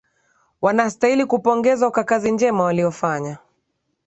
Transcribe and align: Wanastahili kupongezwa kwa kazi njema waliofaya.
Wanastahili 0.61 1.25
kupongezwa 1.25 1.91
kwa 1.91 2.03
kazi 2.03 2.31
njema 2.31 2.63
waliofaya. 2.63 3.37